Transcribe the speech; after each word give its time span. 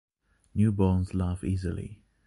Newborns 0.55 1.13
laugh 1.13 1.43
easily. 1.43 2.01